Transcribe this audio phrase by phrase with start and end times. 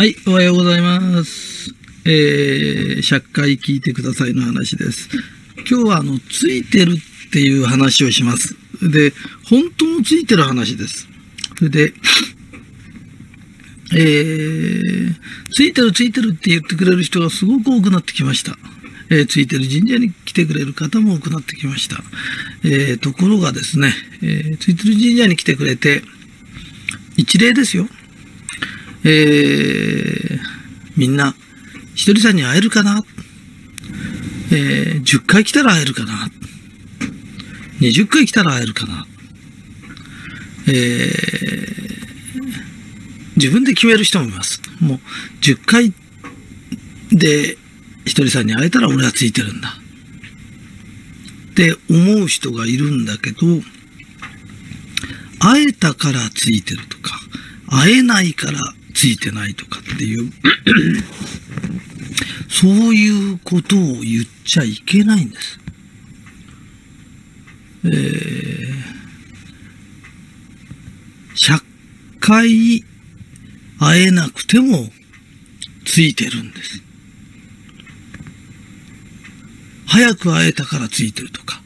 [0.00, 1.74] はい、おはようございます。
[2.06, 5.10] えー、100回聞いてくださいの話です。
[5.70, 6.92] 今日はあの、ついてる
[7.28, 8.56] っていう話をします。
[8.80, 9.12] で、
[9.50, 11.06] 本当のついてる話です。
[11.58, 11.92] それで、
[13.92, 15.14] えー、
[15.52, 18.56] ついてるついてるって言ってくれる人がすごく多くなってきました。
[19.10, 22.02] えーついてる神社に来てくれる方も多くなってきました。
[22.64, 26.02] えーところがですね、えーついてる神社に来てくれて、
[27.18, 27.86] 一例ですよ。
[29.04, 30.40] えー
[30.96, 31.34] みんな、
[31.94, 33.02] ひとりさんに会えるかな？
[34.52, 36.28] えー10回来たら会えるかな
[37.80, 39.06] ?20 回来たら会えるかな？
[40.68, 42.00] えー
[43.36, 44.60] 自分で決める人もいます。
[44.80, 45.00] もう、
[45.40, 45.94] 10回
[47.10, 47.56] で
[48.04, 49.78] ひとりさんに会えたら俺はついてるんだ。
[51.52, 53.38] って思う人がいるんだけど、
[55.38, 57.18] 会えたからついてるとか、
[57.68, 58.60] 会えないから
[59.00, 60.30] ついてないとかっていう、
[62.50, 65.58] そういうことを言っちゃいけないんです。
[67.84, 71.62] えー、100
[72.20, 72.84] 回
[73.78, 74.92] 会えなくても
[75.86, 76.82] ついてるんです。
[79.86, 81.62] 早く会えたからついてるとか、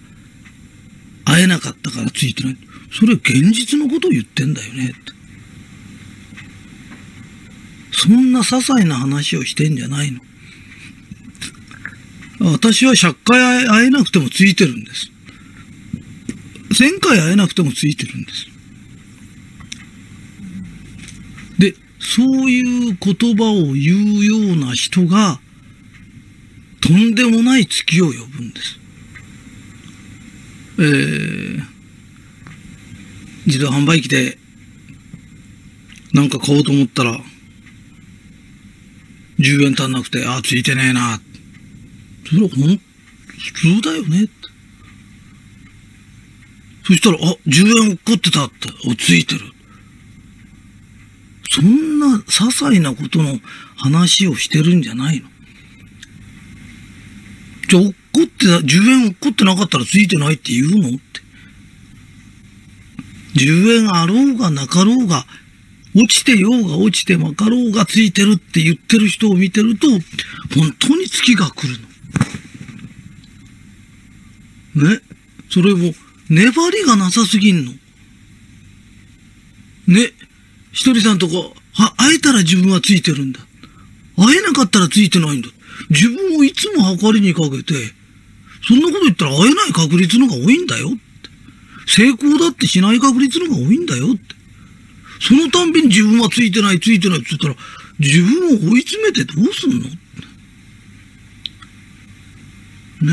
[1.25, 2.57] 会えなかったからついてない。
[2.93, 5.24] それ現実のことを言ってんだよねって。
[8.05, 10.21] そんな些細な話をしてんじゃないの。
[12.53, 15.11] 私は100回会えなくてもついてるんです。
[16.75, 18.47] 1000回会えなくてもついてるんです。
[21.59, 25.41] で、そういう言葉を言うような人が、
[26.83, 28.79] とんでもない月を呼ぶんです。
[30.77, 31.63] えー、
[33.47, 34.37] 自動販売機で、
[36.13, 37.19] なんか買おうと思ったら、
[39.39, 41.21] 10円足んなくて、あ、ついてねえな。
[42.27, 42.81] それはほん、
[43.39, 44.29] 普通だよね。
[46.87, 49.41] そしたら、あ、10円落っこってたって、お、ついてる。
[51.51, 53.39] そんな些細なことの
[53.77, 55.29] 話をしてるんじゃないの。
[57.69, 60.99] じゃあ、落っこってた、10円落っこってなかったらついてないって言うのって。
[63.37, 65.27] 10円あろうがなかろうが、
[65.95, 70.01] 落ちてようが落ちてまかろうがついてるって言ってる人を見てると、本
[70.81, 71.79] 当に月が来る
[74.75, 74.91] の。
[74.91, 75.01] ね。
[75.51, 75.95] それも、
[76.29, 77.73] 粘りがなさすぎんの。
[79.87, 80.13] ね。
[80.73, 81.35] ひとりさんとか、
[81.75, 83.41] は、会えたら自分はついてるんだ。
[84.17, 85.49] 会えなかったらついてないんだ。
[85.91, 87.75] 自分をいつも測りにかけて、
[88.67, 90.99] そんなこと言ったら会えない確率のが多いんだよって。
[91.87, 94.44] 成功だってしない確率のが多いんだよって。
[95.21, 97.57] そのたんびに自分はついてない、ついてないって言ったら、
[97.99, 99.89] 自分を追い詰めてどうすんの？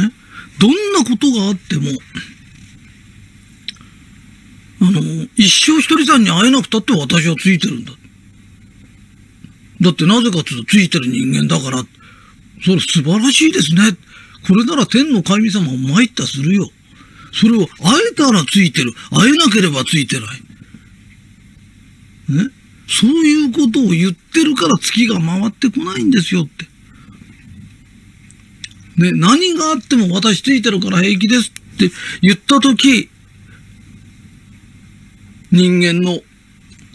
[0.01, 0.11] ね？
[0.59, 1.89] どんなことがあっても、
[4.81, 4.99] あの、
[5.35, 7.91] 一生ひとりさんに会えなくたって私はついてるんだ。
[9.81, 11.83] だってなぜかっていうとついてる人間だから、
[12.63, 13.81] それ素晴らしいですね。
[14.47, 16.69] これなら天の神様も参ったするよ。
[17.33, 18.93] それを会えたらついてる。
[19.11, 20.27] 会えなければついてない。
[22.31, 22.49] ね。
[22.87, 26.65] そういうことを言ってるから月が回ってこないんですよって。
[28.97, 31.91] ね、何があっても私ついてるから平気ですって
[32.21, 33.09] 言ったとき、
[35.51, 36.19] 人間の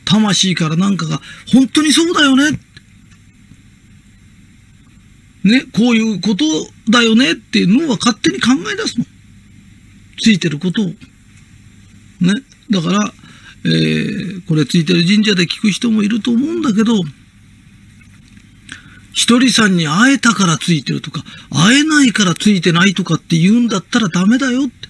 [0.05, 1.21] 魂からなんかが
[1.53, 2.59] 本当にそうだよね。
[5.45, 6.45] ね、こういうこと
[6.91, 9.07] だよねっていうのは勝手に考え出すの。
[10.19, 10.87] ついてることを。
[10.87, 10.97] ね。
[12.71, 13.13] だから、
[13.65, 17.03] えー、これついてる神社で聞く人もいると思うんだけど、
[19.13, 24.89] ひとりさんに会えたからついてるとか、会えないからついてないとかって言うんだったらダメだよって。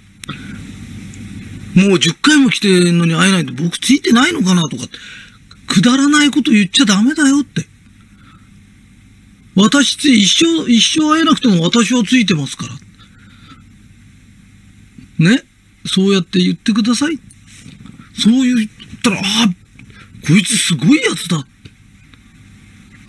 [1.81, 4.85] もう10回も来てんのに会えないと僕ついてないのかなとか、
[5.69, 7.67] くだらないこと言っちゃダメだよって。
[9.55, 12.67] 私つい一生、一生会えなくても私はついてますか
[15.19, 15.31] ら。
[15.31, 15.45] ね？
[15.87, 17.19] そうやって言ってください。
[18.19, 18.69] そう言っ
[19.03, 21.39] たら、ああ、こいつすごいやつだ。
[21.39, 21.45] っ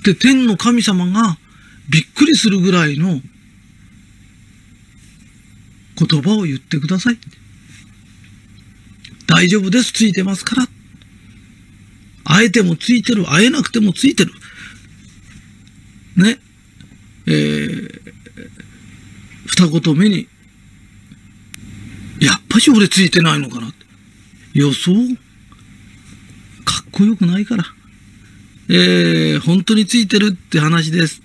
[0.04, 1.38] て天の神様が
[1.90, 3.22] びっくりするぐらいの
[5.98, 7.18] 言葉を言ってください。
[9.26, 9.92] 大丈夫です。
[9.92, 10.68] ついてますから。
[12.24, 13.26] 会えてもついてる。
[13.26, 14.32] 会えなくてもついてる。
[16.16, 16.40] ね。
[17.26, 18.02] えー、
[19.46, 20.28] 二言目に、
[22.22, 23.74] やっぱし俺ついてないのかな。
[24.58, 25.16] 予想？
[26.66, 27.64] かっこよくないから。
[28.70, 31.22] えー、本当についてるって話です。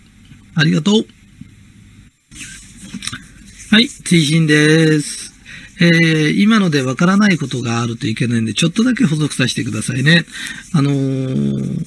[0.55, 0.95] ありがとう。
[3.71, 5.33] はい、追伸です。
[5.81, 10.27] えー、今のでわからないことがあるといけないんで、ちょっとだけ補足させてくださいね。
[10.75, 11.85] あのー、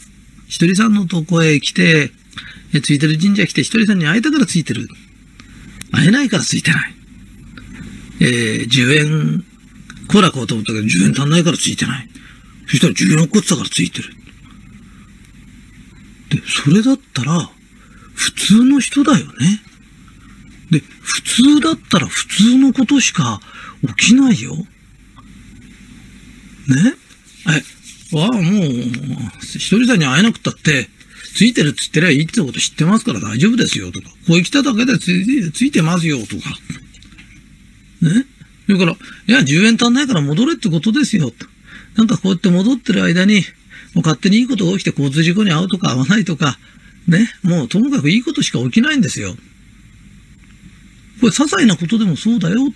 [0.48, 2.10] ひとりさんのとこへ来て、
[2.74, 4.88] えついてる神社来て、ひとりさんに会えたからついてる。
[5.92, 6.96] 会えないからついてない。
[8.22, 9.46] えー、10円、
[10.16, 12.08] コーラ買おうと思ったけど、10円足んないからついてない。
[12.70, 14.14] そしたら10円落っこってたからついてる。
[16.30, 17.50] で、それだったら、
[18.14, 19.62] 普通の人だよね。
[20.72, 23.42] で、普通だったら普通のことしか
[23.98, 24.56] 起きないよ。
[24.56, 24.66] ね？
[28.14, 28.64] え、わあ、もう、
[29.42, 30.88] 一人さんに会えなくたって、
[31.36, 36.58] ついてるっつってりゃいいってこと知ってますから大丈夫ですよとか、こう来ただけでついてますよとか。
[38.02, 38.26] ね？
[38.68, 41.32] だから、いや、10円足んないから戻れってことですよ。
[41.32, 41.46] と。
[41.96, 43.42] なんかこうやって戻ってる間に、
[43.94, 46.58] もう勝手にいいことが起きて交通事故に遭うとか遭わないとか、
[47.08, 49.36] ね、もうともかくいいことしか起きないんですよ。
[51.22, 52.74] これ、些細なことでもそうだよ。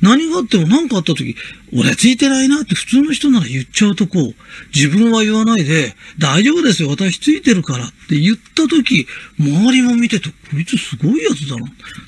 [0.00, 1.36] 何があっても何かあった時、
[1.74, 4.34] 俺ついてないなって普通の人なら言っちゃうとこう、
[4.74, 9.06] 自分は言わないで、大丈夫ですよ、私ついてるからって言った時、
[9.38, 11.66] 周りも見てて、こいつすごいやつだな。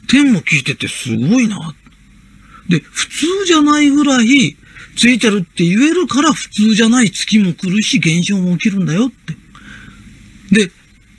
[0.08, 1.74] 天も聞いててすごいな。
[2.68, 4.56] で、普通じゃないぐらい、
[4.96, 10.66] ついてるって言えるから普通じゃない月も来るし、現象も起きるんだよって。
[10.66, 10.70] で、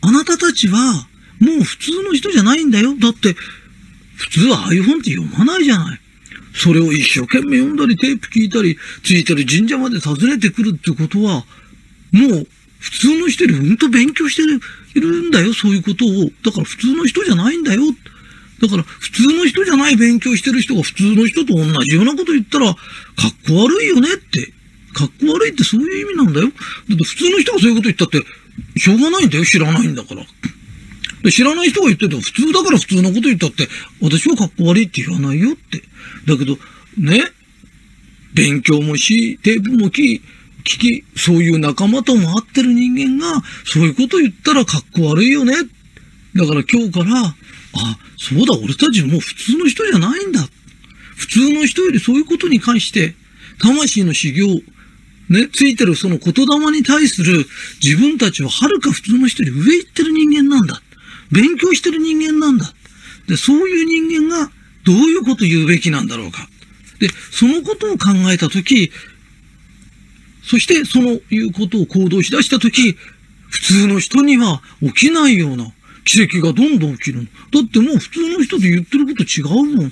[0.01, 1.07] あなたたちは、
[1.39, 2.95] もう普通の人じゃないんだよ。
[2.97, 3.35] だって、
[4.15, 5.99] 普通は iPhone って読まないじゃない。
[6.53, 11.45] それを一生懸命読んだり、テープ聞いたり、ついてる神社まで訪ねてくるってことは、
[12.11, 12.47] もう
[12.79, 14.61] 普通の人よりうんと勉強してる
[14.95, 16.31] いるんだよ、そういうことを。
[16.43, 17.81] だから普通の人じゃないんだよ。
[18.61, 22.79] だから普通の人じゃない勉強してる人が普通の人と同じようなこと言ったら、か
[23.27, 24.53] っこ悪いよねって。
[24.93, 26.47] かっこ悪いってそういう意味なんだよ。
[26.47, 30.23] だって普通の人がそういうこと言ったって、しょうがないんだよ、知らないんだから。
[31.23, 33.67] で知らない人が言ってても、普通だから普通のこと言ったって、
[34.01, 35.81] 私はかっこ悪いって言わないよって。
[36.25, 36.57] だけど、
[36.97, 37.31] ね、
[38.33, 40.21] 勉強もし、テープも聞
[40.63, 45.65] き、そういう仲間と回ってる人間が、そういうこと言ったらかっこ悪いよねっ。
[46.35, 47.33] だから今日から、あ、
[48.17, 50.41] そうだ、俺たちもう普通の人じゃないんだ。
[51.15, 53.15] 普通の人よりそういうことに関して、
[53.59, 54.47] 魂の修行、
[55.29, 57.45] ね、ついてるその言霊に対する
[57.81, 60.81] 自分たちははるか普通の人より上行ってる人間なんだ。
[61.31, 62.73] 勉強してる人間なんだ。
[63.27, 64.51] で、そういう人間が
[64.83, 66.47] どういうこと言うべきなんだろうか。
[66.99, 68.91] で、そのことを考えたとき、
[70.43, 72.95] そしてそのいうことを行動しだしたとき、
[73.49, 75.71] 普通の人には起きないような
[76.05, 77.23] 奇跡がどんどん起きるの。
[77.23, 77.29] だ
[77.61, 79.91] ってもう普通の人で言ってること違うもん。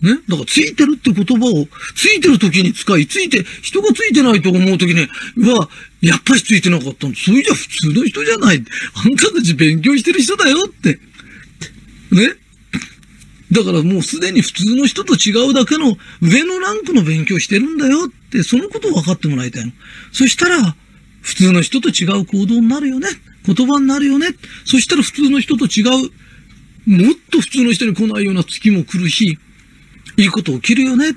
[0.00, 0.20] ね？
[0.28, 5.68] だからついてるって言葉を、ついてる時に使い、ついて、人がついてないと思う時に、うわ、
[6.00, 7.14] やっぱりついてなかったの。
[7.14, 8.62] それじゃ普通の人じゃない。
[8.94, 10.98] あんたたち勉強してる人だよって。
[12.12, 12.34] ね？
[13.50, 19.72] だからもうすでに普通の人と違うだけの上のランクの勉強してるんだよって、そのことを分かってもらいたいの。
[20.12, 20.76] そしたら、
[21.22, 23.08] 普通の人と違う行動になるよね。
[23.46, 24.28] 言葉になるよね。
[24.64, 26.10] そしたら普通の人と違う、
[26.86, 29.38] もっと普通の人に来ないような月も来るし、
[30.16, 31.16] いいこと起きるよね。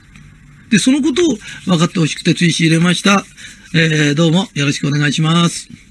[0.69, 3.25] で、そのことを分かってほしくて追試入れました。
[3.73, 5.86] えー、どうもよろしくお願いします。